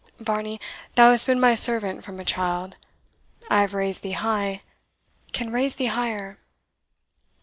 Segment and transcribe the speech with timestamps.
[0.19, 0.59] Varney,
[0.95, 2.75] thou hast been my servant from a child.
[3.51, 4.63] I have raised thee high
[5.31, 6.39] can raise thee higher.